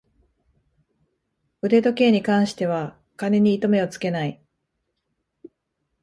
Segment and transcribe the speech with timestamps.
[1.61, 4.41] 腕時計に関しては金に糸目をつけない